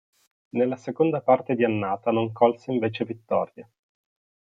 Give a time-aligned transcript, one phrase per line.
[0.55, 3.69] Nella seconda parte di annata non colse invece vittorie.